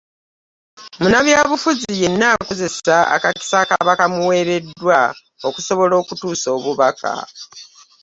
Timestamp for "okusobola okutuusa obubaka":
5.47-7.11